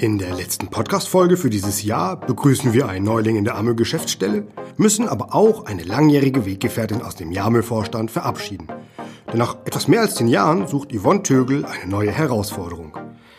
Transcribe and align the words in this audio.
In 0.00 0.16
der 0.16 0.32
letzten 0.32 0.68
Podcast-Folge 0.68 1.36
für 1.36 1.50
dieses 1.50 1.82
Jahr 1.82 2.20
begrüßen 2.20 2.72
wir 2.72 2.88
einen 2.88 3.04
Neuling 3.04 3.34
in 3.34 3.44
der 3.44 3.56
Amö-Geschäftsstelle, 3.56 4.46
müssen 4.76 5.08
aber 5.08 5.34
auch 5.34 5.66
eine 5.66 5.82
langjährige 5.82 6.46
Weggefährtin 6.46 7.02
aus 7.02 7.16
dem 7.16 7.32
Jamö-Vorstand 7.32 8.08
verabschieden. 8.08 8.68
Denn 9.26 9.38
nach 9.38 9.56
etwas 9.64 9.88
mehr 9.88 10.02
als 10.02 10.14
zehn 10.14 10.28
Jahren 10.28 10.68
sucht 10.68 10.92
Yvonne 10.92 11.24
Tögel 11.24 11.64
eine 11.64 11.90
neue 11.90 12.12
Herausforderung. 12.12 12.96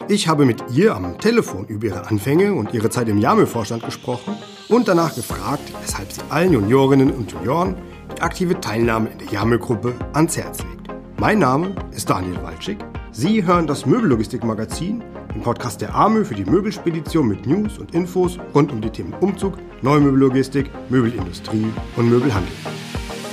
Ich 0.09 0.27
habe 0.27 0.43
mit 0.43 0.61
ihr 0.73 0.97
am 0.97 1.17
Telefon 1.17 1.65
über 1.65 1.87
ihre 1.87 2.07
Anfänge 2.07 2.53
und 2.53 2.73
ihre 2.73 2.89
Zeit 2.89 3.07
im 3.07 3.19
Jamö-Vorstand 3.19 3.85
gesprochen 3.85 4.35
und 4.67 4.89
danach 4.89 5.15
gefragt, 5.15 5.63
weshalb 5.81 6.11
sie 6.11 6.21
allen 6.29 6.51
Juniorinnen 6.51 7.11
und 7.11 7.31
Junioren 7.31 7.75
die 8.17 8.21
aktive 8.21 8.59
Teilnahme 8.59 9.07
in 9.11 9.19
der 9.19 9.29
Jamö-Gruppe 9.29 9.95
ans 10.11 10.35
Herz 10.35 10.59
legt. 10.59 10.89
Mein 11.21 11.39
Name 11.39 11.73
ist 11.95 12.09
Daniel 12.09 12.43
Walczyk. 12.43 12.79
Sie 13.21 13.45
hören 13.45 13.67
das 13.67 13.85
Möbellogistik-Magazin 13.85 15.03
den 15.33 15.41
Podcast 15.41 15.81
der 15.81 15.93
AMÖ 15.93 16.23
für 16.23 16.35
die 16.35 16.45
Möbelspedition 16.45 17.27
mit 17.27 17.45
News 17.45 17.77
und 17.77 17.93
Infos 17.93 18.39
rund 18.55 18.71
um 18.71 18.79
die 18.79 18.91
Themen 18.91 19.11
Umzug, 19.11 19.57
Neue 19.81 19.99
Möbellogistik, 19.99 20.71
Möbelindustrie 20.89 21.65
und 21.97 22.09
Möbelhandel. 22.09 22.53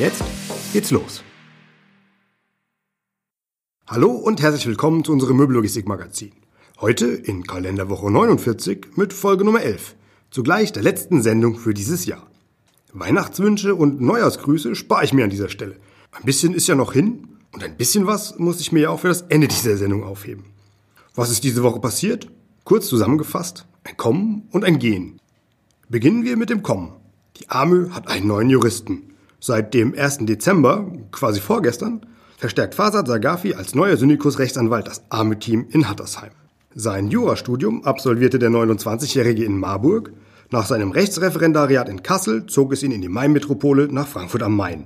Jetzt 0.00 0.24
geht's 0.72 0.90
los. 0.90 1.22
Hallo 3.86 4.10
und 4.10 4.42
herzlich 4.42 4.66
willkommen 4.66 5.04
zu 5.04 5.12
unserem 5.12 5.36
Möbellogistik-Magazin. 5.36 6.32
Heute 6.80 7.06
in 7.06 7.46
Kalenderwoche 7.46 8.10
49 8.10 8.96
mit 8.96 9.12
Folge 9.12 9.44
Nummer 9.44 9.62
11, 9.62 9.94
zugleich 10.32 10.72
der 10.72 10.82
letzten 10.82 11.22
Sendung 11.22 11.58
für 11.58 11.74
dieses 11.74 12.06
Jahr. 12.06 12.26
Weihnachtswünsche 12.92 13.76
und 13.76 14.00
Neujahrsgrüße 14.00 14.74
spare 14.74 15.04
ich 15.04 15.12
mir 15.12 15.22
an 15.22 15.30
dieser 15.30 15.48
Stelle. 15.48 15.76
Ein 16.10 16.24
bisschen 16.24 16.54
ist 16.54 16.66
ja 16.66 16.74
noch 16.74 16.92
hin 16.92 17.35
und 17.56 17.64
ein 17.64 17.78
bisschen 17.78 18.06
was 18.06 18.38
muss 18.38 18.60
ich 18.60 18.70
mir 18.70 18.80
ja 18.80 18.90
auch 18.90 19.00
für 19.00 19.08
das 19.08 19.22
Ende 19.22 19.48
dieser 19.48 19.78
Sendung 19.78 20.04
aufheben. 20.04 20.44
Was 21.14 21.30
ist 21.30 21.42
diese 21.42 21.62
Woche 21.62 21.80
passiert? 21.80 22.28
Kurz 22.64 22.86
zusammengefasst, 22.86 23.64
ein 23.82 23.96
Kommen 23.96 24.46
und 24.50 24.62
ein 24.62 24.78
Gehen. 24.78 25.22
Beginnen 25.88 26.22
wir 26.22 26.36
mit 26.36 26.50
dem 26.50 26.62
Kommen. 26.62 26.92
Die 27.38 27.48
AMÖ 27.48 27.92
hat 27.92 28.08
einen 28.08 28.26
neuen 28.26 28.50
Juristen. 28.50 29.14
Seit 29.40 29.72
dem 29.72 29.94
1. 29.94 30.26
Dezember, 30.26 30.92
quasi 31.12 31.40
vorgestern, 31.40 32.04
verstärkt 32.36 32.74
Fasad 32.74 33.06
Sagafi 33.06 33.54
als 33.54 33.74
neuer 33.74 33.96
Syndikus-Rechtsanwalt 33.96 34.86
das 34.86 35.10
AMÖ-Team 35.10 35.68
in 35.70 35.88
Hattersheim. 35.88 36.32
Sein 36.74 37.08
Jurastudium 37.08 37.84
absolvierte 37.84 38.38
der 38.38 38.50
29-Jährige 38.50 39.46
in 39.46 39.58
Marburg. 39.58 40.12
Nach 40.50 40.66
seinem 40.66 40.90
Rechtsreferendariat 40.90 41.88
in 41.88 42.02
Kassel 42.02 42.44
zog 42.44 42.74
es 42.74 42.82
ihn 42.82 42.92
in 42.92 43.00
die 43.00 43.08
Main-Metropole 43.08 43.88
nach 43.90 44.08
Frankfurt 44.08 44.42
am 44.42 44.56
Main. 44.56 44.84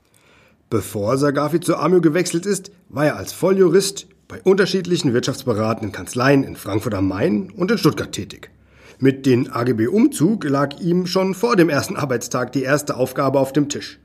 Bevor 0.71 1.19
Sagafi 1.19 1.59
zur 1.59 1.83
AMÖ 1.83 2.01
gewechselt 2.01 2.47
ist, 2.47 2.71
war 2.89 3.05
er 3.05 3.17
als 3.17 3.33
Volljurist 3.33 4.07
bei 4.29 4.41
unterschiedlichen 4.41 5.13
wirtschaftsberatenden 5.13 5.91
Kanzleien 5.91 6.45
in 6.45 6.55
Frankfurt 6.55 6.95
am 6.95 7.09
Main 7.09 7.51
und 7.57 7.73
in 7.73 7.79
Stuttgart 7.79 8.13
tätig. 8.13 8.53
Mit 9.01 9.27
den 9.27 9.51
AGB 9.51 9.89
Umzug 9.89 10.45
lag 10.45 10.79
ihm 10.79 11.07
schon 11.07 11.35
vor 11.35 11.57
dem 11.57 11.71
ersten 11.71 11.97
Arbeitstag 11.97 12.53
die 12.53 12.63
erste 12.63 12.97
Aufgabe 12.97 13.41
auf 13.41 13.53
dem 13.53 13.69
Tisch. 13.69 13.99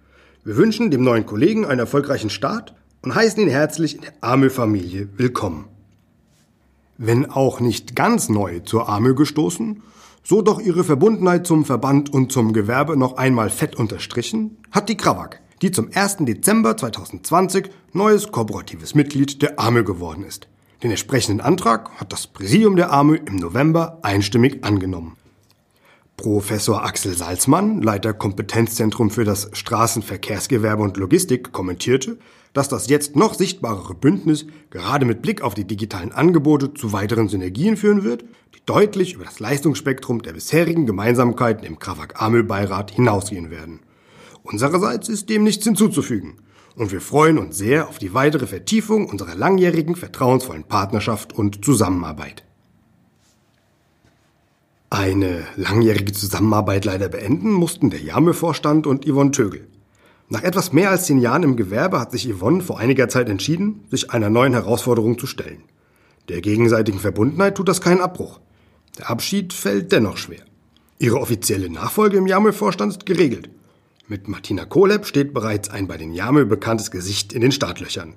Wir 0.43 0.57
wünschen 0.57 0.89
dem 0.89 1.03
neuen 1.03 1.27
Kollegen 1.27 1.67
einen 1.67 1.81
erfolgreichen 1.81 2.31
Start 2.31 2.73
und 3.03 3.13
heißen 3.13 3.43
ihn 3.43 3.49
herzlich 3.49 3.97
in 3.97 4.01
der 4.01 4.13
AMÖ-Familie 4.21 5.09
willkommen. 5.17 5.67
Wenn 6.97 7.29
auch 7.29 7.59
nicht 7.59 7.95
ganz 7.95 8.27
neu 8.27 8.61
zur 8.61 8.89
AMÖ 8.89 9.13
gestoßen, 9.13 9.83
so 10.23 10.41
doch 10.41 10.59
ihre 10.59 10.83
Verbundenheit 10.83 11.45
zum 11.45 11.63
Verband 11.63 12.11
und 12.11 12.31
zum 12.31 12.53
Gewerbe 12.53 12.97
noch 12.97 13.17
einmal 13.17 13.51
fett 13.51 13.75
unterstrichen, 13.75 14.57
hat 14.71 14.89
die 14.89 14.97
Krawak 14.97 15.41
die 15.65 15.71
zum 15.71 15.89
1. 15.91 16.17
Dezember 16.19 16.77
2020 16.77 17.71
neues 17.91 18.31
kooperatives 18.31 18.93
Mitglied 18.93 19.41
der 19.41 19.59
AME 19.59 19.83
geworden 19.83 20.23
ist. 20.23 20.47
Den 20.83 20.91
entsprechenden 20.91 21.41
Antrag 21.41 21.89
hat 21.99 22.13
das 22.13 22.27
Präsidium 22.27 22.75
der 22.75 22.93
AME 22.93 23.15
im 23.15 23.37
November 23.37 23.97
einstimmig 24.03 24.63
angenommen. 24.63 25.17
Professor 26.17 26.85
Axel 26.85 27.17
Salzmann, 27.17 27.81
Leiter 27.81 28.13
Kompetenzzentrum 28.13 29.09
für 29.09 29.23
das 29.23 29.49
Straßenverkehrsgewerbe 29.53 30.83
und 30.83 30.97
Logistik, 30.97 31.51
kommentierte, 31.51 32.19
dass 32.53 32.69
das 32.69 32.87
jetzt 32.87 33.15
noch 33.15 33.33
sichtbarere 33.33 33.95
Bündnis 33.95 34.45
gerade 34.69 35.05
mit 35.05 35.23
Blick 35.23 35.41
auf 35.41 35.55
die 35.55 35.65
digitalen 35.65 36.11
Angebote 36.11 36.75
zu 36.75 36.93
weiteren 36.93 37.27
Synergien 37.27 37.75
führen 37.75 38.03
wird, 38.03 38.23
die 38.53 38.61
deutlich 38.67 39.15
über 39.15 39.25
das 39.25 39.39
Leistungsspektrum 39.39 40.21
der 40.21 40.33
bisherigen 40.33 40.85
Gemeinsamkeiten 40.85 41.65
im 41.65 41.79
Krawak-Amel-Beirat 41.79 42.91
hinausgehen 42.91 43.49
werden. 43.49 43.79
Unsererseits 44.45 45.09
ist 45.09 45.29
dem 45.29 45.43
nichts 45.43 45.63
hinzuzufügen. 45.63 46.35
Und 46.75 46.91
wir 46.91 47.01
freuen 47.01 47.39
uns 47.39 47.57
sehr 47.57 47.87
auf 47.89 47.97
die 47.97 48.13
weitere 48.13 48.45
Vertiefung 48.45 49.09
unserer 49.09 49.33
langjährigen 49.33 49.95
vertrauensvollen 49.95 50.65
Partnerschaft 50.65 51.33
und 51.33 51.65
Zusammenarbeit. 51.65 52.43
Eine 54.91 55.45
langjährige 55.55 56.11
Zusammenarbeit 56.11 56.85
leider 56.85 57.09
beenden 57.09 57.51
mussten 57.51 57.89
der 57.89 58.01
Jame-Vorstand 58.01 58.85
und 58.85 59.05
Yvonne 59.05 59.31
Tögel. 59.31 59.67
Nach 60.29 60.43
etwas 60.43 60.73
mehr 60.73 60.91
als 60.91 61.05
zehn 61.05 61.17
Jahren 61.19 61.43
im 61.43 61.55
Gewerbe 61.55 61.99
hat 61.99 62.11
sich 62.11 62.31
Yvonne 62.31 62.61
vor 62.61 62.79
einiger 62.79 63.09
Zeit 63.09 63.29
entschieden, 63.29 63.83
sich 63.89 64.11
einer 64.11 64.29
neuen 64.29 64.53
Herausforderung 64.53 65.17
zu 65.17 65.27
stellen. 65.27 65.63
Der 66.29 66.41
gegenseitigen 66.41 66.99
Verbundenheit 66.99 67.55
tut 67.55 67.67
das 67.67 67.81
keinen 67.81 68.01
Abbruch. 68.01 68.39
Der 68.99 69.09
Abschied 69.09 69.53
fällt 69.53 69.91
dennoch 69.91 70.17
schwer. 70.17 70.43
Ihre 70.99 71.19
offizielle 71.19 71.69
Nachfolge 71.69 72.17
im 72.17 72.27
Jame-Vorstand 72.27 72.91
ist 72.93 73.05
geregelt. 73.05 73.49
Mit 74.07 74.27
Martina 74.27 74.65
Koleb 74.65 75.07
steht 75.07 75.33
bereits 75.33 75.71
ein 75.71 75.87
bei 75.87 75.97
den 75.97 76.13
Jamö 76.13 76.45
bekanntes 76.45 76.91
Gesicht 76.91 77.33
in 77.33 77.41
den 77.41 77.51
Startlöchern. 77.51 78.13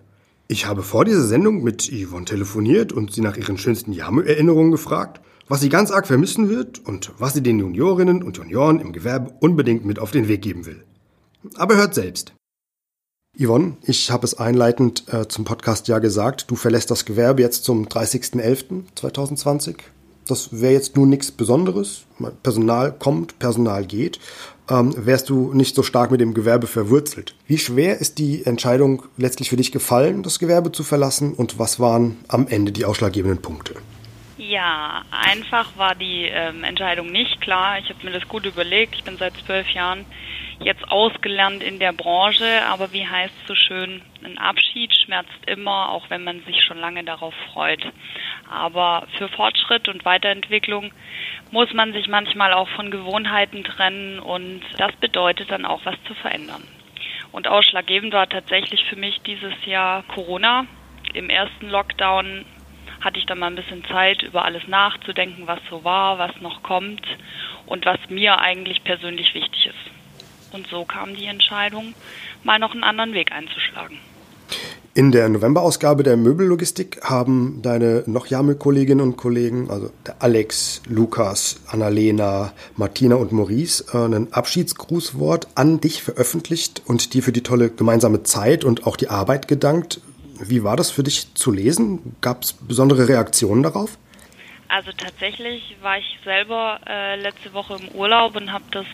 Ich 0.47 0.67
habe 0.67 0.83
vor 0.83 1.07
dieser 1.07 1.23
Sendung 1.23 1.63
mit 1.63 1.91
Yvonne 1.91 2.27
telefoniert 2.27 2.93
und 2.93 3.11
sie 3.15 3.23
nach 3.23 3.39
ihren 3.39 3.57
schönsten 3.57 3.95
Jamö-Erinnerungen 3.95 4.71
gefragt, 4.71 5.23
was 5.49 5.63
sie 5.63 5.71
ganz 5.71 5.91
arg 5.91 6.07
vermissen 6.07 6.51
wird 6.51 6.79
und 6.87 7.13
was 7.17 7.33
sie 7.33 7.43
den 7.43 7.59
Juniorinnen 7.59 8.23
und 8.23 8.37
Junioren 8.37 8.81
im 8.81 8.93
Gewerbe 8.93 9.33
unbedingt 9.41 9.87
mit 9.87 9.99
auf 9.99 10.11
den 10.11 10.29
Weg 10.29 10.43
geben 10.43 10.67
will. 10.67 10.85
Aber 11.55 11.77
hört 11.77 11.95
selbst. 11.95 12.35
Yvonne, 13.39 13.79
ich 13.83 14.11
habe 14.11 14.27
es 14.27 14.35
einleitend 14.35 15.05
äh, 15.11 15.27
zum 15.27 15.47
Podcast 15.47 15.89
ja 15.89 16.01
gesagt, 16.01 16.51
du 16.51 16.57
verlässt 16.57 16.91
das 16.91 17.07
Gewerbe 17.07 17.41
jetzt 17.41 17.65
zum 17.65 17.87
30.11.2020. 17.87 19.77
Das 20.27 20.61
wäre 20.61 20.75
jetzt 20.75 20.97
nur 20.97 21.07
nichts 21.07 21.31
Besonderes. 21.31 22.03
Personal 22.43 22.93
kommt, 22.93 23.39
Personal 23.39 23.87
geht 23.87 24.21
ähm, 24.71 24.95
wärst 24.97 25.29
du 25.29 25.53
nicht 25.53 25.75
so 25.75 25.83
stark 25.83 26.11
mit 26.11 26.21
dem 26.21 26.35
Gewerbe 26.35 26.67
verwurzelt. 26.67 27.35
Wie 27.47 27.59
schwer 27.59 27.99
ist 27.99 28.19
die 28.19 28.45
Entscheidung 28.45 29.03
letztlich 29.17 29.51
für 29.51 29.57
dich 29.57 29.73
gefallen, 29.73 30.23
das 30.23 30.39
Gewerbe 30.39 30.73
zu 30.73 30.85
verlassen 30.85 31.35
und 31.35 31.59
was 31.59 31.81
waren 31.81 32.19
am 32.29 32.47
Ende 32.49 32.73
die 32.73 32.85
ausschlaggebenden 32.85 33.43
Punkte? 33.43 33.75
Ja, 34.37 35.03
einfach 35.11 35.77
war 35.77 35.95
die 35.95 36.29
ähm, 36.31 36.63
Entscheidung 36.65 37.11
nicht 37.11 37.41
klar. 37.41 37.79
Ich 37.81 37.89
habe 37.91 38.05
mir 38.05 38.13
das 38.13 38.29
gut 38.29 38.47
überlegt. 38.47 38.95
Ich 38.95 39.05
bin 39.05 39.17
seit 39.19 39.35
zwölf 39.45 39.69
Jahren 39.71 40.07
jetzt 40.61 40.91
ausgelernt 40.91 41.63
in 41.63 41.79
der 41.79 41.93
Branche, 41.93 42.63
aber 42.67 42.93
wie 42.93 43.07
heißt 43.07 43.35
so 43.47 43.55
schön, 43.55 44.03
ein 44.25 44.39
Abschied 44.39 44.93
schmerzt 44.95 45.47
immer, 45.47 45.91
auch 45.91 46.11
wenn 46.11 46.25
man 46.25 46.43
sich 46.45 46.63
schon 46.63 46.79
lange 46.79 47.05
darauf 47.05 47.35
freut. 47.53 47.85
Aber 48.51 49.07
für 49.17 49.29
Fortschritt 49.29 49.89
und 49.89 50.05
Weiterentwicklung 50.05 50.93
muss 51.51 51.73
man 51.73 51.93
sich 51.93 52.09
manchmal 52.09 52.53
auch 52.53 52.69
von 52.71 52.91
Gewohnheiten 52.91 53.63
trennen 53.65 54.19
und 54.19 54.63
das 54.79 54.95
bedeutet 54.97 55.51
dann 55.51 55.65
auch 55.65 55.85
was 55.85 55.97
zu 56.05 56.15
verändern. 56.15 56.65
Und 57.31 57.47
ausschlaggebend 57.47 58.13
war 58.13 58.29
tatsächlich 58.29 58.85
für 58.85 58.97
mich 58.97 59.21
dieses 59.23 59.55
Jahr 59.65 60.03
Corona. 60.05 60.67
Im 61.13 61.31
ersten 61.31 61.69
Lockdown 61.69 62.45
hatte 63.01 63.19
ich 63.19 63.27
dann 63.27 63.39
mal 63.39 63.47
ein 63.47 63.55
bisschen 63.55 63.85
Zeit, 63.85 64.23
über 64.23 64.45
alles 64.45 64.67
nachzudenken, 64.67 65.47
was 65.47 65.61
so 65.71 65.85
war, 65.85 66.19
was 66.19 66.35
noch 66.41 66.63
kommt 66.63 67.07
und 67.67 67.87
was 67.87 67.99
mir 68.09 68.41
eigentlich 68.41 68.83
persönlich 68.83 69.35
wichtig 69.35 69.67
ist. 69.67 69.98
Und 70.53 70.67
so 70.69 70.85
kam 70.85 71.15
die 71.15 71.27
Entscheidung, 71.27 71.95
mal 72.45 72.59
noch 72.59 72.73
einen 72.73 72.85
anderen 72.85 73.13
Weg 73.13 73.33
einzuschlagen. 73.33 73.99
In 74.95 75.13
der 75.13 75.29
Novemberausgabe 75.29 76.03
der 76.03 76.17
Möbellogistik 76.17 77.01
haben 77.05 77.61
deine 77.63 78.03
noch 78.07 78.27
Jamel-Kolleginnen 78.27 79.01
und 79.01 79.17
Kollegen, 79.17 79.71
also 79.71 79.91
Alex, 80.19 80.83
Lukas, 80.89 81.61
Annalena, 81.69 82.53
Martina 82.75 83.15
und 83.15 83.31
Maurice, 83.31 83.85
äh, 83.93 83.99
ein 83.99 84.33
Abschiedsgrußwort 84.33 85.49
an 85.55 85.81
dich 85.81 86.03
veröffentlicht 86.03 86.83
und 86.87 87.15
dir 87.15 87.23
für 87.23 87.31
die 87.31 87.45
tolle 87.45 87.71
gemeinsame 87.71 88.25
Zeit 88.25 88.65
und 88.65 88.89
auch 88.89 88.97
die 88.97 89.09
Arbeit 89.09 89.47
gedankt. 89.47 90.01
Wie 90.41 90.65
war 90.65 90.77
das 90.77 90.91
für 90.91 91.05
dich 91.05 91.33
zu 91.35 91.53
lesen? 91.53 92.17
Gab 92.21 92.43
es 92.43 92.55
besondere 92.55 93.09
Reaktionen 93.09 93.63
darauf? 93.63 93.99
Also 94.69 94.93
tatsächlich 94.93 95.77
war 95.81 95.99
ich 95.99 96.19
selber 96.25 96.79
äh, 96.87 97.17
letzte 97.17 97.55
Woche 97.55 97.77
im 97.81 97.89
Urlaub 97.89 98.37
und 98.37 98.53
habe 98.53 98.65
das 98.71 98.87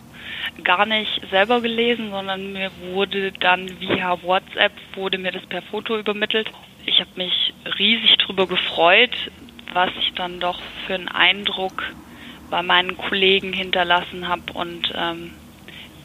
gar 0.63 0.85
nicht 0.85 1.21
selber 1.29 1.59
gelesen, 1.59 2.11
sondern 2.11 2.53
mir 2.53 2.71
wurde 2.93 3.33
dann 3.33 3.81
via 3.81 4.21
WhatsApp 4.23 4.71
wurde 4.93 5.17
mir 5.17 5.33
das 5.33 5.45
per 5.47 5.61
Foto 5.63 5.97
übermittelt. 5.97 6.49
Ich 6.85 7.01
habe 7.01 7.09
mich 7.15 7.53
riesig 7.77 8.15
darüber 8.19 8.47
gefreut, 8.47 9.15
was 9.73 9.89
ich 9.99 10.13
dann 10.13 10.39
doch 10.39 10.61
für 10.87 10.95
einen 10.95 11.09
Eindruck 11.09 11.83
bei 12.49 12.61
meinen 12.63 12.95
Kollegen 12.95 13.51
hinterlassen 13.51 14.29
habe 14.29 14.53
und 14.53 14.93
ähm, 14.95 15.33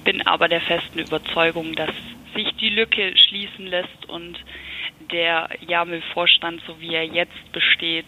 bin 0.02 0.26
aber 0.26 0.48
der 0.48 0.62
festen 0.62 0.98
Überzeugung, 0.98 1.76
dass 1.76 1.90
sich 2.34 2.52
die 2.56 2.70
Lücke 2.70 3.16
schließen 3.16 3.66
lässt 3.66 4.08
und 4.08 4.36
der 5.12 5.48
Jamel-Vorstand, 5.60 6.62
so 6.66 6.80
wie 6.80 6.94
er 6.94 7.04
jetzt 7.04 7.52
besteht, 7.52 8.06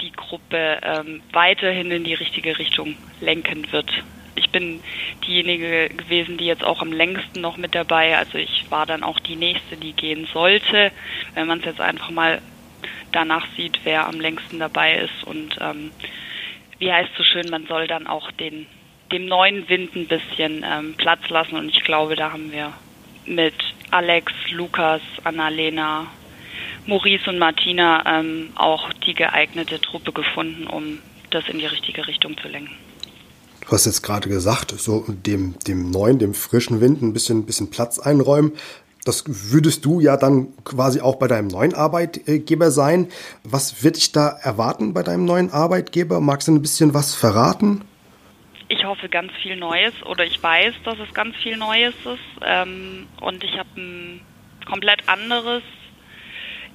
die 0.00 0.12
Gruppe 0.12 0.80
ähm, 0.82 1.22
weiterhin 1.32 1.90
in 1.90 2.04
die 2.04 2.14
richtige 2.14 2.58
Richtung 2.58 2.96
lenken 3.20 3.70
wird. 3.72 3.90
Ich 4.34 4.50
bin 4.50 4.80
diejenige 5.26 5.88
gewesen, 5.88 6.38
die 6.38 6.46
jetzt 6.46 6.62
auch 6.62 6.80
am 6.80 6.92
längsten 6.92 7.40
noch 7.40 7.56
mit 7.56 7.74
dabei. 7.74 8.16
Also 8.16 8.38
ich 8.38 8.70
war 8.70 8.86
dann 8.86 9.02
auch 9.02 9.18
die 9.18 9.36
nächste, 9.36 9.76
die 9.76 9.92
gehen 9.92 10.28
sollte, 10.32 10.92
wenn 11.34 11.48
man 11.48 11.58
es 11.58 11.64
jetzt 11.64 11.80
einfach 11.80 12.10
mal 12.10 12.40
danach 13.12 13.46
sieht, 13.56 13.80
wer 13.84 14.06
am 14.06 14.20
längsten 14.20 14.60
dabei 14.60 14.98
ist. 14.98 15.24
Und 15.24 15.56
ähm, 15.60 15.90
wie 16.78 16.92
heißt 16.92 17.10
so 17.16 17.24
schön, 17.24 17.50
man 17.50 17.66
soll 17.66 17.88
dann 17.88 18.06
auch 18.06 18.30
den 18.32 18.66
dem 19.12 19.26
neuen 19.26 19.68
Wind 19.68 19.94
ein 19.96 20.06
bisschen 20.06 20.64
ähm, 20.64 20.94
Platz 20.96 21.28
lassen. 21.28 21.56
Und 21.56 21.68
ich 21.68 21.82
glaube, 21.82 22.16
da 22.16 22.32
haben 22.32 22.52
wir 22.52 22.72
mit 23.26 23.54
Alex, 23.90 24.32
Lukas, 24.50 25.00
Annalena, 25.24 26.06
Maurice 26.88 27.28
und 27.28 27.38
Martina 27.38 28.02
ähm, 28.06 28.48
auch 28.54 28.90
die 29.06 29.12
geeignete 29.12 29.78
Truppe 29.78 30.10
gefunden, 30.10 30.66
um 30.66 30.98
das 31.30 31.46
in 31.48 31.58
die 31.58 31.66
richtige 31.66 32.06
Richtung 32.06 32.36
zu 32.38 32.48
lenken. 32.48 32.74
Du 33.60 33.72
hast 33.72 33.84
jetzt 33.84 34.02
gerade 34.02 34.30
gesagt, 34.30 34.70
so 34.70 35.04
dem, 35.06 35.54
dem 35.66 35.90
neuen, 35.90 36.18
dem 36.18 36.32
frischen 36.32 36.80
Wind 36.80 37.02
ein 37.02 37.12
bisschen, 37.12 37.44
bisschen 37.44 37.68
Platz 37.68 37.98
einräumen. 37.98 38.52
Das 39.04 39.24
würdest 39.26 39.84
du 39.84 40.00
ja 40.00 40.16
dann 40.16 40.48
quasi 40.64 41.02
auch 41.02 41.16
bei 41.16 41.28
deinem 41.28 41.48
neuen 41.48 41.74
Arbeitgeber 41.74 42.70
sein. 42.70 43.08
Was 43.44 43.84
wird 43.84 43.96
dich 43.96 44.12
da 44.12 44.28
erwarten 44.28 44.94
bei 44.94 45.02
deinem 45.02 45.26
neuen 45.26 45.50
Arbeitgeber? 45.50 46.20
Magst 46.22 46.48
du 46.48 46.52
ein 46.52 46.62
bisschen 46.62 46.94
was 46.94 47.14
verraten? 47.14 47.84
Ich 48.68 48.84
hoffe 48.84 49.10
ganz 49.10 49.32
viel 49.42 49.56
Neues 49.56 49.92
oder 50.06 50.24
ich 50.24 50.42
weiß, 50.42 50.74
dass 50.84 50.98
es 50.98 51.12
ganz 51.12 51.36
viel 51.36 51.58
Neues 51.58 51.94
ist. 52.04 52.42
Ähm, 52.46 53.06
und 53.20 53.44
ich 53.44 53.58
habe 53.58 53.68
ein 53.76 54.20
komplett 54.66 55.06
anderes 55.06 55.62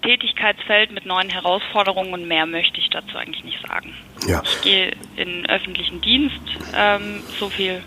Tätigkeitsfeld 0.03 0.91
mit 0.91 1.05
neuen 1.05 1.29
Herausforderungen 1.29 2.13
und 2.13 2.27
mehr 2.27 2.45
möchte 2.45 2.79
ich 2.79 2.89
dazu 2.89 3.17
eigentlich 3.17 3.43
nicht 3.43 3.59
sagen. 3.67 3.93
Ja. 4.27 4.41
Ich 4.43 4.61
gehe 4.61 4.91
in 5.15 5.45
öffentlichen 5.47 6.01
Dienst, 6.01 6.41
ähm, 6.75 7.21
so 7.39 7.49
viel 7.49 7.81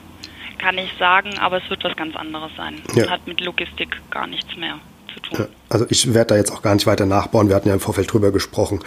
kann 0.59 0.79
ich 0.79 0.91
sagen, 0.99 1.39
aber 1.39 1.63
es 1.63 1.71
wird 1.71 1.85
was 1.85 1.97
ganz 1.97 2.17
anderes 2.17 2.51
sein. 2.57 2.81
Ja. 2.95 3.11
Hat 3.11 3.27
mit 3.27 3.41
Logistik 3.41 4.01
gar 4.11 4.27
nichts 4.27 4.57
mehr 4.57 4.79
zu 5.15 5.21
tun. 5.21 5.47
Also 5.69 5.87
ich 5.91 6.13
werde 6.15 6.29
da 6.29 6.37
jetzt 6.37 6.51
auch 6.51 6.63
gar 6.63 6.75
nicht 6.75 6.87
weiter 6.87 7.07
nachbauen. 7.07 7.49
Wir 7.49 7.57
hatten 7.57 7.69
ja 7.69 7.75
im 7.75 7.81
Vorfeld 7.81 8.13
drüber 8.13 8.33
gesprochen, 8.33 8.81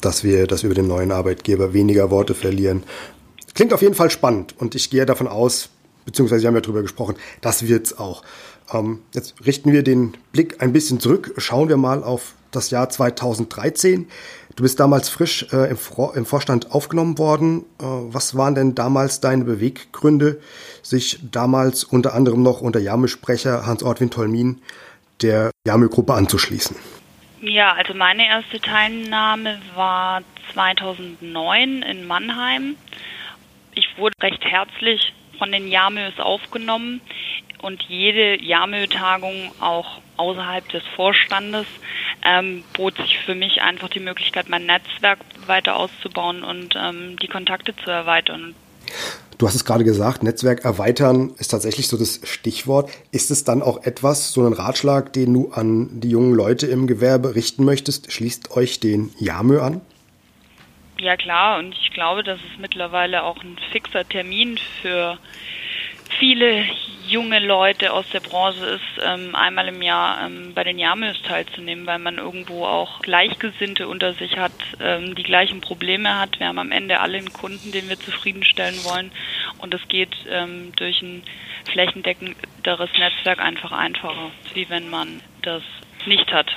dass 0.00 0.24
wir, 0.24 0.48
wir 0.48 0.64
über 0.64 0.74
den 0.74 0.88
neuen 0.88 1.12
Arbeitgeber 1.12 1.72
weniger 1.72 2.10
Worte 2.10 2.34
verlieren. 2.34 2.82
Klingt 3.54 3.72
auf 3.72 3.82
jeden 3.82 3.94
Fall 3.94 4.10
spannend 4.10 4.54
und 4.58 4.74
ich 4.74 4.90
gehe 4.90 5.04
davon 5.04 5.28
aus, 5.28 5.68
beziehungsweise 6.06 6.42
wir 6.42 6.48
haben 6.48 6.54
ja 6.54 6.62
drüber 6.62 6.82
gesprochen, 6.82 7.16
das 7.40 7.68
wird's 7.68 7.98
auch. 7.98 8.22
Ähm, 8.72 9.00
jetzt 9.14 9.34
richten 9.44 9.72
wir 9.72 9.82
den 9.82 10.16
Blick 10.32 10.62
ein 10.62 10.72
bisschen 10.72 11.00
zurück, 11.00 11.34
schauen 11.36 11.68
wir 11.68 11.76
mal 11.76 12.02
auf 12.02 12.34
das 12.52 12.70
Jahr 12.70 12.88
2013. 12.88 14.08
Du 14.56 14.62
bist 14.62 14.78
damals 14.78 15.08
frisch 15.08 15.46
äh, 15.52 15.70
im, 15.70 15.78
im, 16.14 16.26
Vorstand 16.26 16.72
aufgenommen 16.72 17.18
worden. 17.18 17.64
Äh, 17.80 17.84
was 17.84 18.36
waren 18.36 18.54
denn 18.54 18.74
damals 18.74 19.20
deine 19.20 19.44
Beweggründe, 19.44 20.40
sich 20.82 21.18
damals 21.22 21.84
unter 21.84 22.14
anderem 22.14 22.42
noch 22.42 22.60
unter 22.60 22.78
Jamö-Sprecher 22.78 23.66
Hans-Ortwin 23.66 24.10
Tolmin 24.10 24.60
der 25.22 25.50
Jamö-Gruppe 25.66 26.14
anzuschließen? 26.14 26.76
Ja, 27.40 27.72
also 27.72 27.94
meine 27.94 28.26
erste 28.26 28.60
Teilnahme 28.60 29.60
war 29.74 30.22
2009 30.52 31.82
in 31.82 32.06
Mannheim. 32.06 32.76
Ich 33.74 33.88
wurde 33.96 34.14
recht 34.20 34.44
herzlich 34.44 35.12
von 35.38 35.50
den 35.50 35.66
Jamös 35.66 36.18
aufgenommen 36.18 37.00
und 37.62 37.82
jede 37.88 38.42
Jamö-Tagung 38.42 39.52
auch 39.60 40.00
außerhalb 40.16 40.68
des 40.68 40.82
Vorstandes 40.94 41.66
ähm, 42.24 42.64
bot 42.74 42.96
sich 42.98 43.18
für 43.18 43.34
mich 43.34 43.62
einfach 43.62 43.88
die 43.88 44.00
Möglichkeit, 44.00 44.48
mein 44.48 44.66
Netzwerk 44.66 45.18
weiter 45.46 45.76
auszubauen 45.76 46.44
und 46.44 46.76
ähm, 46.76 47.16
die 47.20 47.28
Kontakte 47.28 47.74
zu 47.76 47.90
erweitern. 47.90 48.54
Du 49.38 49.46
hast 49.46 49.54
es 49.54 49.64
gerade 49.64 49.82
gesagt, 49.82 50.22
Netzwerk 50.22 50.64
erweitern 50.64 51.32
ist 51.38 51.48
tatsächlich 51.48 51.88
so 51.88 51.96
das 51.96 52.20
Stichwort. 52.22 52.90
Ist 53.10 53.30
es 53.30 53.42
dann 53.42 53.62
auch 53.62 53.82
etwas, 53.82 54.32
so 54.32 54.46
ein 54.46 54.52
Ratschlag, 54.52 55.12
den 55.12 55.32
du 55.34 55.50
an 55.52 56.00
die 56.00 56.10
jungen 56.10 56.34
Leute 56.34 56.66
im 56.66 56.86
Gewerbe 56.86 57.34
richten 57.34 57.64
möchtest? 57.64 58.12
Schließt 58.12 58.56
euch 58.56 58.78
den 58.78 59.10
Jamö 59.18 59.60
an? 59.60 59.80
Ja 61.00 61.16
klar, 61.16 61.58
und 61.58 61.74
ich 61.74 61.90
glaube, 61.90 62.22
dass 62.22 62.38
es 62.38 62.60
mittlerweile 62.60 63.24
auch 63.24 63.42
ein 63.42 63.56
fixer 63.72 64.08
Termin 64.08 64.58
für 64.80 65.18
viele 66.22 66.64
junge 67.08 67.40
Leute 67.40 67.92
aus 67.92 68.04
der 68.12 68.20
Branche 68.20 68.64
ist, 68.64 69.04
ähm, 69.04 69.34
einmal 69.34 69.66
im 69.66 69.82
Jahr 69.82 70.24
ähm, 70.24 70.52
bei 70.54 70.62
den 70.62 70.78
Jahrmüs 70.78 71.20
teilzunehmen, 71.26 71.84
weil 71.84 71.98
man 71.98 72.18
irgendwo 72.18 72.64
auch 72.64 73.00
Gleichgesinnte 73.00 73.88
unter 73.88 74.14
sich 74.14 74.36
hat, 74.36 74.52
ähm, 74.80 75.16
die 75.16 75.24
gleichen 75.24 75.60
Probleme 75.60 76.20
hat. 76.20 76.38
Wir 76.38 76.46
haben 76.46 76.60
am 76.60 76.70
Ende 76.70 77.00
alle 77.00 77.18
einen 77.18 77.32
Kunden, 77.32 77.72
den 77.72 77.88
wir 77.88 77.98
zufriedenstellen 77.98 78.84
wollen 78.84 79.10
und 79.58 79.74
es 79.74 79.80
geht 79.88 80.14
durch 80.76 81.02
ein 81.02 81.22
flächendeckenderes 81.72 82.90
Netzwerk 82.98 83.40
einfach 83.40 83.72
einfacher, 83.72 84.30
wie 84.54 84.68
wenn 84.70 84.88
man 84.90 85.20
das 85.42 85.62
nicht 86.06 86.32
hat 86.32 86.52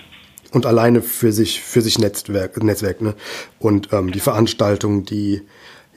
und 0.52 0.66
alleine 0.66 1.02
für 1.02 1.32
sich 1.32 1.62
für 1.62 1.82
sich 1.82 2.00
Netzwerk 2.00 2.64
Netzwerk 2.64 3.02
ne 3.02 3.16
und 3.60 3.88
ähm, 3.92 4.02
genau. 4.02 4.14
die 4.14 4.20
Veranstaltungen 4.20 5.06
die 5.06 5.42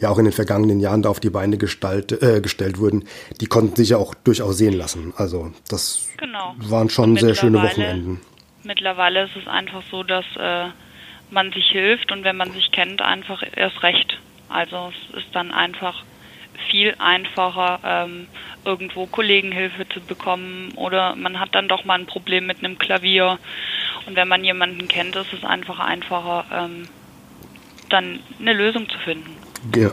ja 0.01 0.11
auch 0.11 0.19
in 0.19 0.25
den 0.25 0.33
vergangenen 0.33 0.81
Jahren 0.81 1.03
da 1.03 1.09
auf 1.09 1.21
die 1.21 1.31
Beine 1.31 1.59
gestalt, 1.59 2.13
äh, 2.23 2.41
gestellt 2.41 2.79
wurden, 2.79 3.05
die 3.41 3.47
konnten 3.47 3.77
sich 3.77 3.91
ja 3.91 3.97
auch 3.97 4.15
durchaus 4.15 4.59
sehen 4.59 4.75
lassen. 4.75 5.13
Also 5.17 5.53
das 5.69 6.09
genau. 6.17 6.55
waren 6.59 6.91
schon 6.91 7.17
sehr 7.17 7.35
schöne 7.35 7.63
Wochenenden. 7.63 8.21
Mittlerweile 8.65 9.25
ist 9.25 9.37
es 9.37 9.47
einfach 9.47 9.83
so, 9.91 10.03
dass 10.03 10.25
äh, 10.37 10.67
man 11.31 11.53
sich 11.53 11.69
hilft 11.69 12.13
und 12.13 12.25
wenn 12.25 12.37
man 12.37 12.53
sich 12.53 12.71
kennt, 12.71 13.03
einfach 13.03 13.43
erst 13.55 13.83
recht. 13.83 14.19
Also 14.49 14.93
es 15.13 15.25
ist 15.25 15.35
dann 15.35 15.51
einfach 15.51 16.03
viel 16.71 16.95
einfacher, 16.99 17.81
ähm, 17.85 18.27
irgendwo 18.65 19.07
Kollegenhilfe 19.07 19.89
zu 19.89 20.01
bekommen 20.01 20.73
oder 20.77 21.15
man 21.15 21.39
hat 21.39 21.55
dann 21.55 21.69
doch 21.69 21.85
mal 21.85 21.99
ein 21.99 22.07
Problem 22.07 22.47
mit 22.47 22.59
einem 22.59 22.79
Klavier 22.79 23.39
und 24.07 24.17
wenn 24.17 24.29
man 24.29 24.45
jemanden 24.45 24.89
kennt, 24.89 25.17
ist 25.17 25.33
es 25.33 25.45
einfach 25.45 25.79
einfacher, 25.79 26.45
ähm, 26.53 26.89
dann 27.89 28.21
eine 28.41 28.53
Lösung 28.53 28.89
zu 28.89 28.99
finden. 28.99 29.37
Ja. 29.75 29.93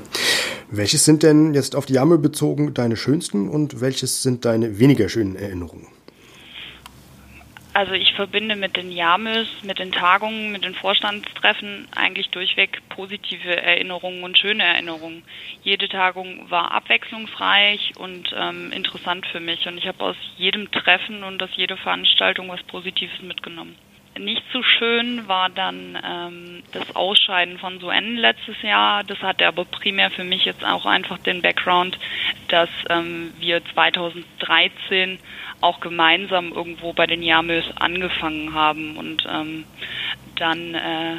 Welches 0.70 1.06
sind 1.06 1.24
denn 1.24 1.54
jetzt 1.54 1.76
auf 1.76 1.86
die 1.86 1.94
Jammer 1.94 2.18
bezogen 2.18 2.74
deine 2.74 2.98
schönsten 2.98 3.50
und 3.50 3.82
welches 3.82 4.24
sind 4.24 4.46
deine 4.46 4.80
weniger 4.80 5.10
schönen 5.10 5.36
Erinnerungen? 5.36 5.88
Also 7.76 7.92
ich 7.92 8.14
verbinde 8.14 8.56
mit 8.56 8.78
den 8.78 8.90
Jamös, 8.90 9.50
mit 9.64 9.80
den 9.80 9.92
Tagungen, 9.92 10.54
mit 10.54 10.64
den 10.64 10.76
Vorstandstreffen 10.76 11.90
eigentlich 11.94 12.30
durchweg 12.30 12.80
positive 12.88 13.54
Erinnerungen 13.62 14.24
und 14.24 14.38
schöne 14.38 14.64
Erinnerungen. 14.64 15.24
Jede 15.62 15.90
Tagung 15.90 16.50
war 16.50 16.72
abwechslungsreich 16.72 17.92
und 17.98 18.34
ähm, 18.34 18.72
interessant 18.72 19.26
für 19.28 19.42
mich 19.42 19.68
und 19.68 19.78
ich 19.78 19.88
habe 19.88 20.06
aus 20.06 20.16
jedem 20.38 20.72
Treffen 20.72 21.24
und 21.24 21.44
aus 21.44 21.50
jeder 21.58 21.76
Veranstaltung 21.76 22.48
was 22.48 22.64
Positives 22.64 23.22
mitgenommen. 23.22 23.76
Nicht 24.18 24.44
so 24.54 24.64
schön 24.64 25.28
war 25.28 25.50
dann 25.50 26.00
ähm, 26.02 26.64
das 26.72 26.96
Ausscheiden 26.96 27.58
von 27.58 27.80
Suen 27.82 28.16
letztes 28.16 28.62
Jahr. 28.62 29.04
Das 29.04 29.22
hatte 29.22 29.46
aber 29.46 29.66
primär 29.66 30.10
für 30.10 30.24
mich 30.24 30.46
jetzt 30.46 30.64
auch 30.64 30.86
einfach 30.86 31.18
den 31.18 31.42
Background, 31.42 32.00
dass 32.48 32.70
ähm, 32.90 33.34
wir 33.40 33.62
2013 33.74 35.20
auch 35.60 35.82
gemeinsam 35.82 36.54
irgendwo 36.54 36.94
bei 36.94 37.08
den 37.08 37.24
Jamös 37.24 37.66
angefangen 37.76 38.54
haben 38.54 38.96
und 38.96 39.28
ähm, 39.30 39.66
dann, 40.38 40.76
äh, 40.76 41.18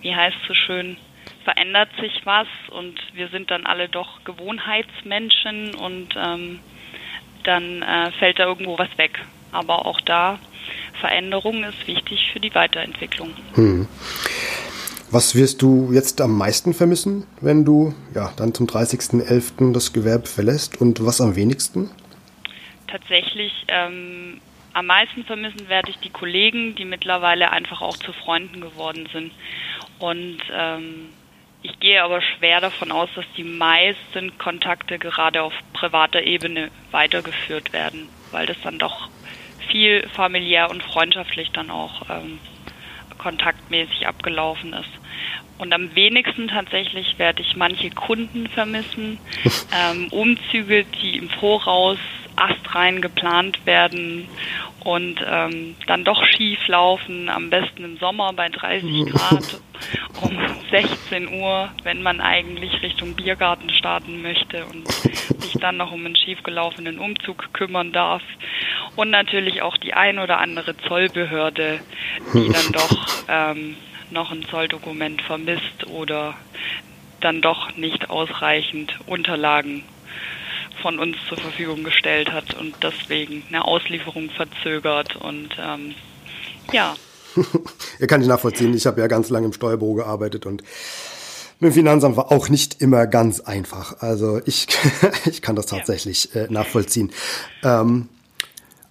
wie 0.00 0.14
heißt 0.14 0.36
es 0.40 0.48
so 0.48 0.54
schön, 0.54 0.96
verändert 1.44 1.90
sich 2.00 2.24
was 2.24 2.46
und 2.70 2.98
wir 3.12 3.28
sind 3.28 3.50
dann 3.50 3.66
alle 3.66 3.90
doch 3.90 4.24
Gewohnheitsmenschen 4.24 5.74
und 5.74 6.14
ähm, 6.16 6.60
dann 7.42 7.82
äh, 7.82 8.10
fällt 8.12 8.38
da 8.38 8.44
irgendwo 8.44 8.78
was 8.78 8.96
weg. 8.96 9.20
Aber 9.50 9.84
auch 9.84 10.00
da 10.00 10.38
Veränderung 11.00 11.64
ist 11.64 11.86
wichtig 11.86 12.30
für 12.32 12.40
die 12.40 12.54
Weiterentwicklung. 12.54 13.30
Hm. 13.54 13.88
Was 15.10 15.34
wirst 15.34 15.60
du 15.60 15.90
jetzt 15.92 16.20
am 16.22 16.38
meisten 16.38 16.72
vermissen, 16.72 17.26
wenn 17.40 17.64
du 17.64 17.94
ja, 18.14 18.32
dann 18.36 18.54
zum 18.54 18.66
30.11. 18.66 19.72
das 19.72 19.92
Gewerbe 19.92 20.26
verlässt 20.26 20.80
und 20.80 21.04
was 21.04 21.20
am 21.20 21.36
wenigsten? 21.36 21.90
Tatsächlich 22.86 23.52
ähm, 23.68 24.40
am 24.74 24.86
meisten 24.86 25.24
vermissen 25.24 25.68
werde 25.68 25.90
ich 25.90 25.98
die 25.98 26.10
Kollegen, 26.10 26.74
die 26.76 26.86
mittlerweile 26.86 27.50
einfach 27.50 27.82
auch 27.82 27.96
zu 27.96 28.12
Freunden 28.12 28.60
geworden 28.60 29.06
sind. 29.12 29.32
Und 29.98 30.38
ähm, 30.50 31.10
ich 31.62 31.78
gehe 31.78 32.02
aber 32.02 32.20
schwer 32.22 32.60
davon 32.60 32.90
aus, 32.90 33.10
dass 33.14 33.26
die 33.36 33.44
meisten 33.44 34.36
Kontakte 34.38 34.98
gerade 34.98 35.42
auf 35.42 35.52
privater 35.74 36.22
Ebene 36.22 36.70
weitergeführt 36.90 37.72
werden, 37.72 38.08
weil 38.30 38.46
das 38.46 38.56
dann 38.62 38.78
doch 38.78 39.08
viel 39.70 40.08
familiär 40.14 40.70
und 40.70 40.82
freundschaftlich 40.82 41.50
dann 41.52 41.70
auch 41.70 42.02
ähm, 42.10 42.38
kontaktmäßig 43.18 44.06
abgelaufen 44.06 44.72
ist. 44.72 44.90
Und 45.58 45.72
am 45.72 45.94
wenigsten 45.94 46.48
tatsächlich 46.48 47.18
werde 47.18 47.42
ich 47.42 47.56
manche 47.56 47.90
Kunden 47.90 48.48
vermissen, 48.48 49.18
ähm, 49.72 50.08
Umzüge, 50.08 50.84
die 50.84 51.18
im 51.18 51.28
Voraus 51.30 51.98
astrein 52.36 53.02
geplant 53.02 53.64
werden 53.66 54.26
und 54.84 55.20
ähm, 55.24 55.76
dann 55.86 56.04
doch 56.04 56.24
schief 56.24 56.66
laufen, 56.66 57.28
am 57.28 57.50
besten 57.50 57.84
im 57.84 57.98
Sommer 57.98 58.32
bei 58.32 58.48
30 58.48 59.06
Grad, 59.12 59.60
um 60.20 60.38
16 60.70 61.40
Uhr, 61.40 61.70
wenn 61.84 62.02
man 62.02 62.20
eigentlich 62.20 62.82
Richtung 62.82 63.14
Biergarten 63.14 63.70
starten 63.70 64.22
möchte 64.22 64.64
und 64.66 64.88
sich 64.88 65.52
dann 65.60 65.76
noch 65.76 65.92
um 65.92 66.04
einen 66.04 66.16
schiefgelaufenen 66.16 66.98
Umzug 66.98 67.52
kümmern 67.52 67.92
darf. 67.92 68.22
Und 68.94 69.10
natürlich 69.10 69.62
auch 69.62 69.76
die 69.76 69.94
ein 69.94 70.18
oder 70.18 70.38
andere 70.38 70.76
Zollbehörde, 70.76 71.80
die 72.34 72.48
dann 72.48 72.72
doch 72.72 73.06
ähm, 73.28 73.76
noch 74.10 74.30
ein 74.30 74.44
Zolldokument 74.50 75.22
vermisst 75.22 75.86
oder 75.86 76.34
dann 77.20 77.40
doch 77.40 77.76
nicht 77.76 78.10
ausreichend 78.10 78.92
Unterlagen 79.06 79.84
von 80.82 80.98
uns 80.98 81.16
zur 81.28 81.38
Verfügung 81.38 81.84
gestellt 81.84 82.32
hat 82.32 82.54
und 82.54 82.74
deswegen 82.82 83.44
eine 83.48 83.64
Auslieferung 83.64 84.30
verzögert 84.30 85.16
und 85.16 85.50
ähm, 85.58 85.94
ja. 86.72 86.94
ja, 87.98 88.06
kann 88.06 88.20
ich 88.20 88.28
nachvollziehen. 88.28 88.74
Ich 88.74 88.86
habe 88.86 89.00
ja 89.00 89.06
ganz 89.06 89.30
lange 89.30 89.46
im 89.46 89.52
Steuerbüro 89.52 89.94
gearbeitet 89.94 90.44
und 90.44 90.62
mit 91.60 91.70
dem 91.70 91.74
Finanzamt 91.74 92.16
war 92.16 92.32
auch 92.32 92.48
nicht 92.48 92.82
immer 92.82 93.06
ganz 93.06 93.38
einfach. 93.38 94.00
Also 94.00 94.40
ich, 94.44 94.66
ich 95.26 95.40
kann 95.42 95.54
das 95.54 95.66
tatsächlich 95.66 96.30
ja. 96.34 96.42
äh, 96.42 96.52
nachvollziehen. 96.52 97.12
Ähm, 97.62 98.08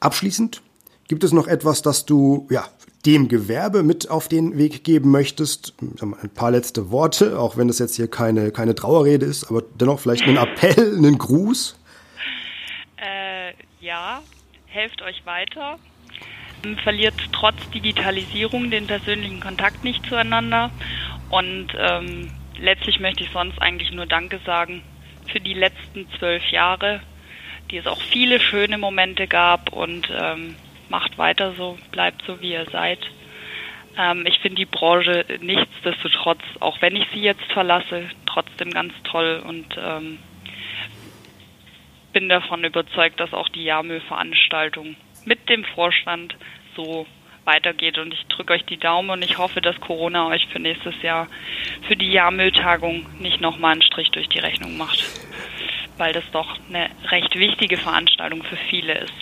abschließend, 0.02 0.62
gibt 1.08 1.24
es 1.24 1.32
noch 1.32 1.48
etwas, 1.48 1.82
das 1.82 2.06
du 2.06 2.48
ja, 2.50 2.68
dem 3.06 3.30
Gewerbe 3.30 3.82
mit 3.82 4.10
auf 4.10 4.28
den 4.28 4.58
Weg 4.58 4.84
geben 4.84 5.12
möchtest? 5.12 5.74
Ein 6.02 6.30
paar 6.30 6.52
letzte 6.52 6.92
Worte, 6.92 7.40
auch 7.40 7.56
wenn 7.56 7.70
es 7.70 7.80
jetzt 7.80 7.96
hier 7.96 8.10
keine, 8.10 8.52
keine 8.52 8.76
Trauerrede 8.76 9.26
ist, 9.26 9.46
aber 9.46 9.62
dennoch 9.80 10.00
vielleicht 10.00 10.24
einen 10.24 10.38
Appell, 10.38 10.96
einen 10.98 11.18
Gruß? 11.18 11.78
ja, 13.82 14.22
helft 14.68 15.02
euch 15.02 15.26
weiter. 15.26 15.78
Verliert 16.84 17.16
trotz 17.34 17.58
Digitalisierung 17.74 18.70
den 18.70 18.88
persönlichen 18.88 19.40
Kontakt 19.40 19.84
nicht 19.84 20.06
zueinander. 20.06 20.70
Und 21.30 21.70
ähm, 21.78 22.32
letztlich 22.58 23.00
möchte 23.00 23.24
ich 23.24 23.32
sonst 23.32 23.60
eigentlich 23.60 23.92
nur 23.92 24.06
Danke 24.06 24.40
sagen 24.46 24.84
für 25.32 25.40
die 25.40 25.54
letzten 25.54 26.08
zwölf 26.20 26.44
Jahre, 26.52 27.02
die 27.72 27.78
es 27.78 27.88
auch 27.88 28.02
viele 28.02 28.40
schöne 28.40 28.78
Momente 28.78 29.28
gab 29.28 29.72
und 29.74 30.12
ähm, 30.14 30.56
macht 30.90 31.18
weiter 31.18 31.54
so, 31.58 31.78
bleibt 31.92 32.24
so, 32.28 32.42
wie 32.42 32.52
ihr 32.52 32.66
seid. 32.70 33.00
Ähm, 33.98 34.26
ich 34.26 34.40
finde 34.40 34.58
die 34.58 34.66
Branche 34.66 35.26
nichtsdestotrotz, 35.40 36.42
auch 36.60 36.82
wenn 36.82 36.96
ich 36.96 37.08
sie 37.14 37.22
jetzt 37.22 37.44
verlasse, 37.52 38.10
trotzdem 38.26 38.72
ganz 38.72 38.94
toll 39.04 39.42
und 39.46 39.78
ähm, 39.78 40.20
bin 42.14 42.28
davon 42.30 42.64
überzeugt, 42.64 43.20
dass 43.20 43.34
auch 43.34 43.50
die 43.50 43.64
Jahrmüllveranstaltung 43.64 44.98
mit 45.26 45.50
dem 45.50 45.64
Vorstand 45.64 46.36
so 46.76 47.08
weitergeht. 47.46 47.98
Und 47.98 48.14
ich 48.14 48.26
drücke 48.28 48.54
euch 48.54 48.66
die 48.66 48.78
Daumen 48.78 49.10
und 49.10 49.24
ich 49.24 49.38
hoffe, 49.38 49.62
dass 49.62 49.80
Corona 49.80 50.28
euch 50.28 50.48
für 50.48 50.60
nächstes 50.60 51.02
Jahr 51.02 51.28
für 51.88 51.96
die 51.96 52.12
Jahrmülltagung 52.12 53.06
nicht 53.20 53.42
nochmal 53.42 53.74
einen 53.74 53.82
Strich 53.82 54.12
durch 54.12 54.30
die 54.30 54.40
Rechnung 54.40 54.78
macht. 54.78 55.04
Weil 55.98 56.14
das 56.14 56.24
doch 56.32 56.58
eine 56.70 56.90
recht 57.10 57.36
wichtige 57.36 57.78
Veranstaltung 57.78 58.44
für 58.44 58.58
viele 58.70 59.00
ist. 59.00 59.14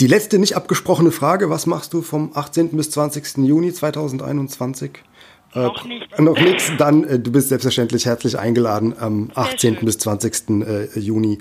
Die 0.00 0.06
letzte 0.06 0.38
nicht 0.38 0.54
abgesprochene 0.54 1.10
Frage, 1.10 1.50
was 1.50 1.66
machst 1.66 1.92
du 1.92 2.02
vom 2.02 2.30
18. 2.34 2.76
bis 2.76 2.90
20. 2.90 3.38
Juni 3.38 3.72
2021? 3.72 4.90
Äh, 5.54 5.58
noch 5.60 5.84
nichts. 5.84 6.18
Noch 6.18 6.38
nichts. 6.38 6.72
Dann, 6.78 7.04
äh, 7.04 7.18
du 7.18 7.32
bist 7.32 7.48
selbstverständlich 7.48 8.06
herzlich 8.06 8.38
eingeladen 8.38 8.94
am 8.98 9.30
18. 9.34 9.76
bis 9.82 9.98
20. 9.98 10.50
Äh, 10.50 10.98
Juni 10.98 11.38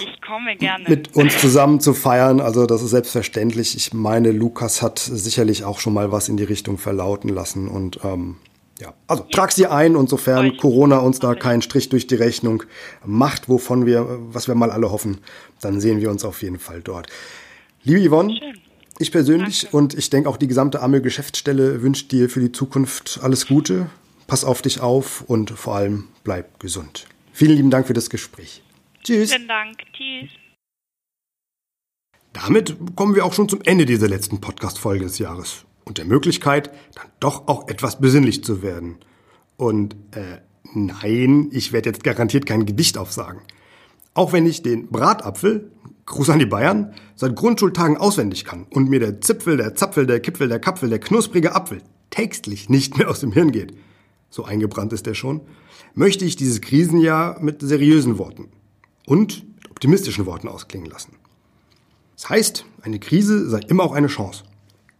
ich 0.00 0.20
komme 0.20 0.56
gerne. 0.56 0.88
Mit 0.88 1.14
uns 1.14 1.40
zusammen 1.40 1.80
zu 1.80 1.94
feiern, 1.94 2.40
also 2.40 2.66
das 2.66 2.82
ist 2.82 2.90
selbstverständlich. 2.90 3.76
Ich 3.76 3.92
meine, 3.92 4.30
Lukas 4.32 4.82
hat 4.82 4.98
sicherlich 4.98 5.64
auch 5.64 5.78
schon 5.78 5.94
mal 5.94 6.12
was 6.12 6.28
in 6.28 6.36
die 6.36 6.44
Richtung 6.44 6.78
verlauten 6.78 7.28
lassen 7.28 7.68
und 7.68 8.00
ähm, 8.04 8.36
ja, 8.80 8.94
also 9.06 9.24
trag 9.30 9.52
sie 9.52 9.66
ein 9.66 9.96
und 9.96 10.08
sofern. 10.08 10.56
Corona 10.56 10.98
uns 10.98 11.20
da 11.20 11.34
keinen 11.34 11.62
Strich 11.62 11.88
durch 11.88 12.06
die 12.06 12.16
Rechnung 12.16 12.64
macht, 13.04 13.48
wovon 13.48 13.86
wir, 13.86 14.18
was 14.32 14.48
wir 14.48 14.54
mal 14.54 14.70
alle 14.70 14.90
hoffen, 14.90 15.18
dann 15.60 15.80
sehen 15.80 16.00
wir 16.00 16.10
uns 16.10 16.24
auf 16.24 16.42
jeden 16.42 16.58
Fall 16.58 16.80
dort. 16.82 17.06
Liebe 17.84 18.08
Yvonne, 18.08 18.36
Schön. 18.36 18.60
ich 18.98 19.12
persönlich 19.12 19.62
Danke. 19.62 19.76
und 19.76 19.94
ich 19.94 20.10
denke 20.10 20.28
auch 20.28 20.36
die 20.36 20.48
gesamte 20.48 20.82
Amel 20.82 21.02
Geschäftsstelle 21.02 21.82
wünscht 21.82 22.10
dir 22.10 22.28
für 22.28 22.40
die 22.40 22.50
Zukunft 22.50 23.20
alles 23.22 23.46
Gute. 23.46 23.90
Pass 24.26 24.44
auf 24.44 24.62
dich 24.62 24.80
auf 24.80 25.22
und 25.26 25.50
vor 25.50 25.76
allem 25.76 26.08
bleib 26.24 26.58
gesund. 26.58 27.06
Vielen 27.32 27.56
lieben 27.56 27.70
Dank 27.70 27.86
für 27.86 27.92
das 27.92 28.10
Gespräch. 28.10 28.62
Tschüss. 29.04 29.32
Vielen 29.32 29.48
Dank. 29.48 29.76
Tschüss. 29.92 30.30
Damit 32.32 32.76
kommen 32.96 33.14
wir 33.14 33.24
auch 33.24 33.34
schon 33.34 33.48
zum 33.48 33.60
Ende 33.62 33.86
dieser 33.86 34.08
letzten 34.08 34.40
Podcast-Folge 34.40 35.04
des 35.04 35.18
Jahres 35.18 35.64
und 35.84 35.98
der 35.98 36.04
Möglichkeit, 36.04 36.70
dann 36.94 37.06
doch 37.20 37.48
auch 37.48 37.68
etwas 37.68 38.00
besinnlich 38.00 38.44
zu 38.44 38.62
werden. 38.62 38.96
Und 39.56 39.94
äh, 40.12 40.40
nein, 40.72 41.48
ich 41.52 41.72
werde 41.72 41.90
jetzt 41.90 42.04
garantiert 42.04 42.46
kein 42.46 42.66
Gedicht 42.66 42.98
aufsagen. 42.98 43.40
Auch 44.14 44.32
wenn 44.32 44.46
ich 44.46 44.62
den 44.62 44.88
Bratapfel, 44.88 45.70
Gruß 46.06 46.30
an 46.30 46.38
die 46.38 46.46
Bayern, 46.46 46.94
seit 47.16 47.34
Grundschultagen 47.34 47.96
auswendig 47.96 48.44
kann 48.44 48.66
und 48.70 48.90
mir 48.90 49.00
der 49.00 49.20
Zipfel, 49.20 49.56
der 49.56 49.74
Zapfel, 49.74 50.06
der 50.06 50.20
Kipfel, 50.20 50.48
der 50.48 50.60
Kapfel, 50.60 50.90
der 50.90 50.98
knusprige 50.98 51.54
Apfel 51.54 51.82
textlich 52.10 52.68
nicht 52.68 52.96
mehr 52.98 53.08
aus 53.10 53.20
dem 53.20 53.32
Hirn 53.32 53.52
geht, 53.52 53.74
so 54.30 54.44
eingebrannt 54.44 54.92
ist 54.92 55.06
er 55.06 55.14
schon, 55.14 55.40
möchte 55.94 56.24
ich 56.24 56.36
dieses 56.36 56.60
Krisenjahr 56.60 57.40
mit 57.40 57.60
seriösen 57.62 58.18
Worten, 58.18 58.48
und 59.06 59.44
optimistischen 59.70 60.26
Worten 60.26 60.48
ausklingen 60.48 60.90
lassen. 60.90 61.16
Das 62.16 62.28
heißt, 62.28 62.64
eine 62.82 62.98
Krise 62.98 63.48
sei 63.48 63.60
immer 63.68 63.82
auch 63.82 63.92
eine 63.92 64.06
Chance. 64.06 64.44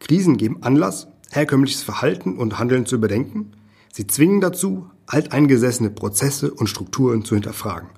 Krisen 0.04 0.36
geben 0.36 0.62
Anlass, 0.62 1.08
herkömmliches 1.30 1.82
Verhalten 1.82 2.36
und 2.36 2.58
Handeln 2.58 2.84
zu 2.84 2.94
überdenken. 2.94 3.52
Sie 3.90 4.06
zwingen 4.06 4.42
dazu, 4.42 4.90
alteingesessene 5.06 5.88
Prozesse 5.88 6.52
und 6.52 6.66
Strukturen 6.66 7.24
zu 7.24 7.34
hinterfragen. 7.34 7.88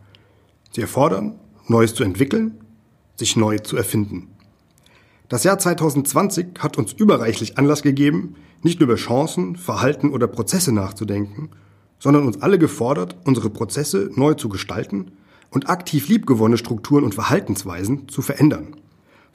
Sie 0.70 0.80
erfordern, 0.80 1.40
Neues 1.66 1.94
zu 1.94 2.04
entwickeln, 2.04 2.60
sich 3.16 3.34
neu 3.34 3.58
zu 3.58 3.76
erfinden. 3.76 4.28
Das 5.28 5.42
Jahr 5.42 5.58
2020 5.58 6.60
hat 6.60 6.78
uns 6.78 6.92
überreichlich 6.92 7.58
Anlass 7.58 7.82
gegeben, 7.82 8.36
nicht 8.62 8.78
nur 8.78 8.88
über 8.88 8.96
Chancen, 8.96 9.56
Verhalten 9.56 10.10
oder 10.10 10.28
Prozesse 10.28 10.70
nachzudenken, 10.70 11.50
sondern 11.98 12.24
uns 12.24 12.40
alle 12.40 12.60
gefordert, 12.60 13.16
unsere 13.24 13.50
Prozesse 13.50 14.10
neu 14.14 14.34
zu 14.34 14.48
gestalten 14.48 15.10
und 15.50 15.68
aktiv 15.68 16.06
liebgewonnene 16.06 16.58
Strukturen 16.58 17.02
und 17.02 17.16
Verhaltensweisen 17.16 18.08
zu 18.08 18.22
verändern. 18.22 18.76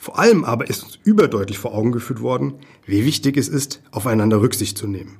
Vor 0.01 0.17
allem 0.17 0.43
aber 0.45 0.67
ist 0.67 0.83
uns 0.83 0.97
überdeutlich 1.03 1.59
vor 1.59 1.75
Augen 1.75 1.91
geführt 1.91 2.21
worden, 2.21 2.55
wie 2.87 3.05
wichtig 3.05 3.37
es 3.37 3.47
ist, 3.47 3.83
aufeinander 3.91 4.41
Rücksicht 4.41 4.75
zu 4.75 4.87
nehmen. 4.87 5.19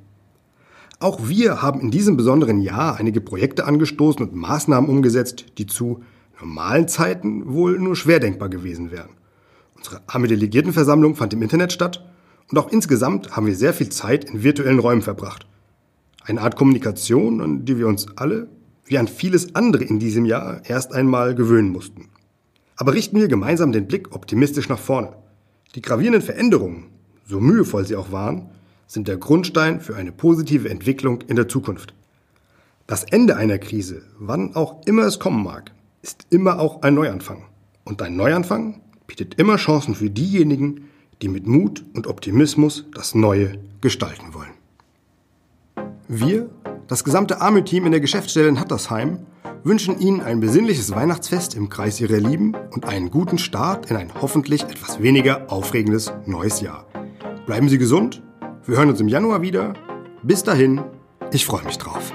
Auch 0.99 1.29
wir 1.29 1.61
haben 1.61 1.81
in 1.81 1.91
diesem 1.91 2.17
besonderen 2.17 2.61
Jahr 2.61 2.97
einige 2.97 3.21
Projekte 3.21 3.65
angestoßen 3.65 4.27
und 4.27 4.33
Maßnahmen 4.33 4.89
umgesetzt, 4.89 5.45
die 5.59 5.67
zu 5.67 6.01
normalen 6.39 6.87
Zeiten 6.87 7.53
wohl 7.53 7.77
nur 7.77 7.95
schwer 7.95 8.19
denkbar 8.19 8.49
gewesen 8.49 8.89
wären. 8.89 9.11
Unsere 9.75 10.01
arme 10.07 10.27
Delegiertenversammlung 10.27 11.15
fand 11.15 11.33
im 11.33 11.43
Internet 11.43 11.71
statt 11.71 12.03
und 12.49 12.57
auch 12.57 12.71
insgesamt 12.71 13.35
haben 13.35 13.45
wir 13.45 13.55
sehr 13.55 13.75
viel 13.75 13.89
Zeit 13.89 14.31
in 14.31 14.41
virtuellen 14.41 14.79
Räumen 14.79 15.03
verbracht. 15.03 15.45
Eine 16.23 16.41
Art 16.41 16.55
Kommunikation, 16.55 17.39
an 17.39 17.65
die 17.65 17.77
wir 17.77 17.85
uns 17.85 18.07
alle 18.17 18.47
wie 18.85 18.97
an 18.97 19.07
vieles 19.07 19.53
andere 19.53 19.83
in 19.83 19.99
diesem 19.99 20.25
Jahr 20.25 20.61
erst 20.65 20.91
einmal 20.91 21.35
gewöhnen 21.35 21.69
mussten. 21.69 22.09
Aber 22.81 22.95
richten 22.95 23.19
wir 23.19 23.27
gemeinsam 23.27 23.71
den 23.71 23.85
Blick 23.85 24.11
optimistisch 24.11 24.67
nach 24.67 24.79
vorne. 24.79 25.13
Die 25.75 25.83
gravierenden 25.83 26.23
Veränderungen, 26.23 26.85
so 27.27 27.39
mühevoll 27.39 27.85
sie 27.85 27.95
auch 27.95 28.11
waren, 28.11 28.49
sind 28.87 29.07
der 29.07 29.17
Grundstein 29.17 29.81
für 29.81 29.95
eine 29.95 30.11
positive 30.11 30.67
Entwicklung 30.67 31.21
in 31.27 31.35
der 31.35 31.47
Zukunft. 31.47 31.93
Das 32.87 33.03
Ende 33.03 33.37
einer 33.37 33.59
Krise, 33.59 34.01
wann 34.17 34.55
auch 34.55 34.83
immer 34.87 35.03
es 35.03 35.19
kommen 35.19 35.43
mag, 35.43 35.71
ist 36.01 36.25
immer 36.31 36.59
auch 36.59 36.81
ein 36.81 36.95
Neuanfang. 36.95 37.43
Und 37.83 38.01
ein 38.01 38.15
Neuanfang 38.15 38.81
bietet 39.05 39.35
immer 39.35 39.57
Chancen 39.57 39.93
für 39.93 40.09
diejenigen, 40.09 40.85
die 41.21 41.27
mit 41.27 41.45
Mut 41.45 41.85
und 41.93 42.07
Optimismus 42.07 42.85
das 42.95 43.13
Neue 43.13 43.59
gestalten 43.81 44.33
wollen. 44.33 44.55
Wir 46.07 46.49
das 46.87 47.03
gesamte 47.03 47.41
Army-Team 47.41 47.85
in 47.85 47.91
der 47.91 48.01
Geschäftsstelle 48.01 48.47
in 48.47 48.59
Hattersheim 48.59 49.19
wünschen 49.63 49.99
Ihnen 49.99 50.21
ein 50.21 50.39
besinnliches 50.39 50.91
Weihnachtsfest 50.91 51.55
im 51.55 51.69
Kreis 51.69 51.99
Ihrer 51.99 52.17
Lieben 52.17 52.55
und 52.71 52.85
einen 52.85 53.11
guten 53.11 53.37
Start 53.37 53.89
in 53.89 53.97
ein 53.97 54.11
hoffentlich 54.21 54.63
etwas 54.63 55.01
weniger 55.01 55.51
aufregendes 55.51 56.11
neues 56.25 56.61
Jahr. 56.61 56.87
Bleiben 57.45 57.69
Sie 57.69 57.77
gesund, 57.77 58.23
wir 58.65 58.77
hören 58.77 58.89
uns 58.89 59.01
im 59.01 59.07
Januar 59.07 59.41
wieder. 59.41 59.73
Bis 60.23 60.43
dahin, 60.43 60.81
ich 61.31 61.45
freue 61.45 61.63
mich 61.63 61.77
drauf. 61.77 62.13